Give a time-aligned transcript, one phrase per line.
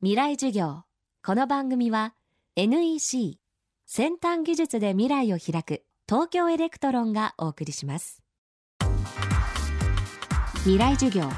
[0.00, 0.84] 未来授業。
[1.26, 2.14] この番組は
[2.54, 3.40] NEC
[3.84, 8.22] 先端技術で未来を開く東京エレクトロンがお送りします。
[10.58, 11.28] 未来授業。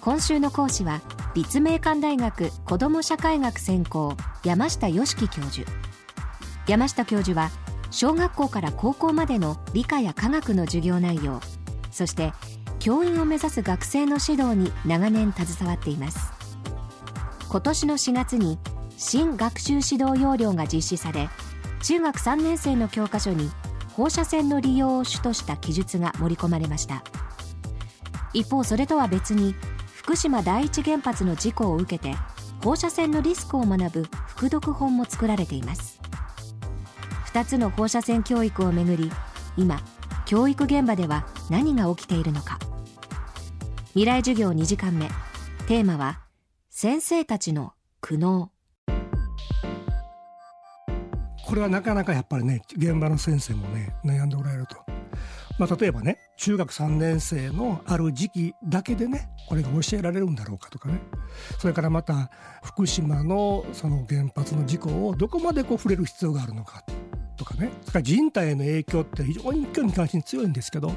[0.00, 1.00] 今週の講師は
[1.36, 5.70] 立命館大学子ども社会学専攻山下芳樹教授。
[6.66, 7.50] 山下教授は
[7.92, 11.40] 小学校から高校までの理科や科学の授業内容
[11.92, 12.32] そして
[12.80, 16.35] 教員を目指す学生の指導に長年携わっています。
[17.48, 18.58] 今年の4月に
[18.96, 21.28] 新学習指導要領が実施され
[21.82, 23.50] 中学3年生の教科書に
[23.92, 27.02] 放射線の利用を主とした記述が盛り込まれました。
[28.34, 29.54] 一方それとは別に
[29.94, 32.14] 福島第一原発の事故を受けて
[32.62, 36.00] 放射線のリスクを学ぶ副読本も作られています。
[37.32, 39.10] 2つの放射線教育をめぐり
[39.56, 39.80] 今
[40.26, 42.58] 教育現場では何が起きているのか。
[43.90, 45.08] 未来授業2時間目。
[45.68, 46.25] テーマは
[46.78, 47.72] 先生たちの
[48.02, 48.48] 苦悩。
[51.46, 54.76] これはなかなかやっぱりね現場の先生もね悩んでおられると。
[55.58, 61.00] まあ、例えばね中学3年生のある時期だけでねこれが教えられるんだろうかとかね。
[61.58, 62.30] それからまた
[62.62, 66.84] 福島のその原発の事故をどこまでこう触れる必要があるのか
[67.38, 67.70] とかね。
[67.80, 70.92] それから人体への影響って非常に興味関心強いんですけどう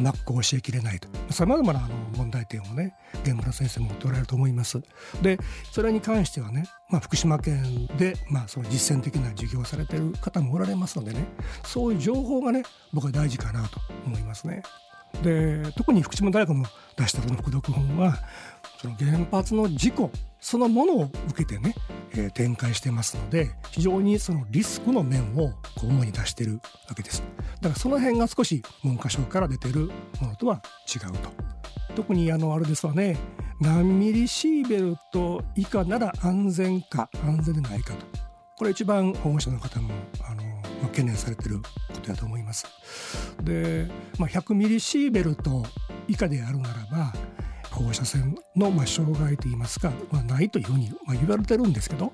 [0.00, 1.08] まくこう教えきれないと。
[1.32, 4.80] さまざまなあの問題点をね現場の先生も捉えると思います。
[5.22, 5.38] で
[5.70, 11.26] それに関してはね、まあ、福島県で、まあ、その実践的な授業をされてる方もおられますのでね
[11.64, 14.62] そういう情報がね僕は大事かなと思いますね。
[15.22, 16.64] で特に福島大学の
[16.96, 18.16] 出したこの副読本は
[18.80, 21.74] その原発の事故そのものを受けてね、
[22.12, 27.22] えー、展開してますので非常にそのリスクの面を主に出してるわけです
[27.60, 29.90] だからその辺が少し文科省から出てる
[30.20, 31.30] ものとは違うと
[31.94, 33.16] 特にあのあれですわね。
[33.60, 38.06] 何ミリシーベルト以下なら安全か安全でないかと。
[38.56, 39.92] これ一番保護者の方も
[40.24, 40.42] あの、
[40.88, 41.62] 懸念されてるこ
[42.00, 42.66] とだと思います。
[43.42, 45.64] で、まあ、100ミリシーベルト
[46.08, 47.12] 以下であるならば
[47.70, 52.12] 放射線のまあ障害といいますか、まあ、ないというふうにまあ言われてるんですけど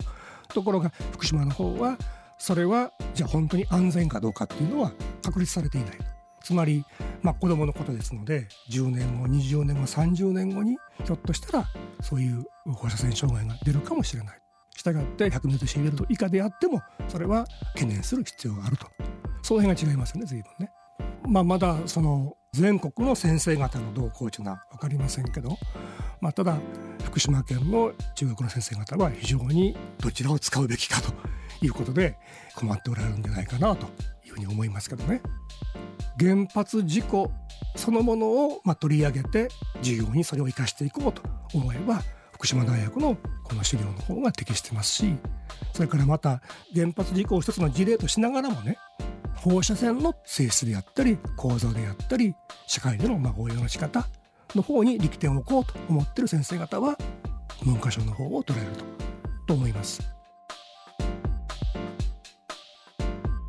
[0.48, 1.98] ところが福島の方は
[2.38, 4.92] それはじゃあ本当に安全かどうかっていうのは
[5.22, 6.17] 確立されていない。
[6.43, 6.84] つまり、
[7.22, 11.65] まあ、子どものことですので10年後20年後30年後にひょっとしたら
[12.00, 14.38] そういう放射線障害が出るかもしれない。
[14.78, 18.87] したがって100メートルシーベル以下であってもそれは懸念する必要があると
[19.43, 20.71] その辺が違いますよね随分ね。
[21.27, 25.59] まあ、まだその全国の先生方の動向というのは分かりませんけど、
[26.21, 26.56] まあ、ただ
[27.04, 31.12] 福島県の中学の先生方は非常にどちらを使うべきかと
[31.60, 32.16] いうことで
[32.54, 33.87] 困っておられるんじゃないかなと
[34.25, 35.21] いうふうに思いますけどね。
[36.18, 37.30] 原発事故
[37.76, 39.48] そのものをま取り上げて
[39.82, 41.22] 授業にそれを生かしていこうと
[41.54, 42.02] 思えば
[42.32, 45.14] 福島大学のこの資料の方が適してますし
[45.72, 46.42] それからまた
[46.74, 48.78] 原発事故を一つの事例としながらもね
[49.36, 52.34] 放射線の性質であったり構造であったり
[52.66, 54.06] 社会でのま応用の仕方
[54.54, 56.96] の方に力点を置こうと思ってる先生方は
[57.64, 58.84] 文科省の方を捉えると
[59.48, 60.00] と思います。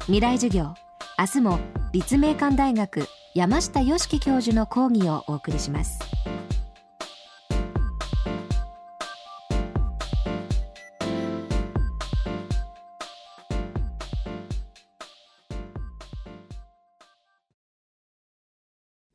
[0.06, 0.74] 未来授業
[1.19, 1.59] 明日も
[1.92, 5.98] 立命館大学山下良樹教授の講義をお送りします。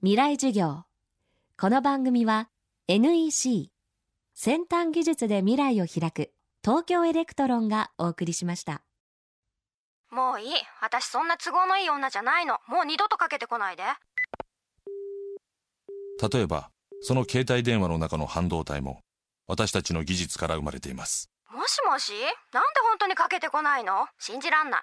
[0.00, 0.82] 未来授業。
[1.56, 2.48] この番組は
[2.88, 3.70] NEC
[4.34, 6.32] 先端技術で未来を開く
[6.64, 8.82] 東京エレクトロンがお送りしました。
[10.14, 10.48] もういい。
[10.80, 12.58] 私そんな都合のいい女じゃないの。
[12.68, 13.82] もう二度とかけてこないで。
[16.32, 16.70] 例えば
[17.02, 19.00] その携帯電話の中の半導体も
[19.48, 21.30] 私たちの技術から生まれています。
[21.50, 22.12] もしもし？
[22.52, 24.06] なんで本当にかけてこないの？
[24.20, 24.82] 信じらんない。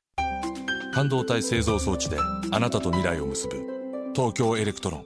[0.93, 2.17] 半導体製造装置で
[2.51, 5.05] あなたと未来を結ぶ東京エレクトロン